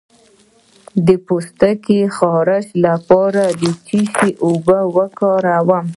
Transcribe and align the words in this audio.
د 1.07 1.09
پوستکي 1.25 1.99
خارښ 2.15 2.65
لپاره 2.85 3.43
د 3.61 3.63
څه 3.85 3.99
شي 4.15 4.31
اوبه 4.45 4.79
وکاروم؟ 4.95 5.85